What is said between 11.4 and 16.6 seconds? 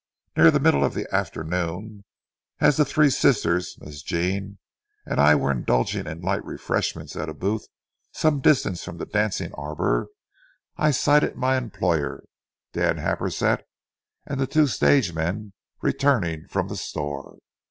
employer, Dan Happersett, and the two stage men returning